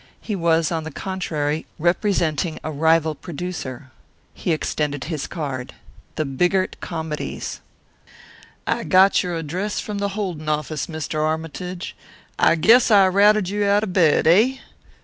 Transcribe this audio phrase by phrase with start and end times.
[0.19, 3.91] He was, on the contrary, representing a rival producer.
[4.33, 5.75] He extended his card
[6.15, 7.59] The Bigart Comedies.
[8.65, 11.21] "I got your address from the Holden office, Mr.
[11.23, 11.95] Armytage.
[12.39, 14.57] I guess I routed you out of bed, eh?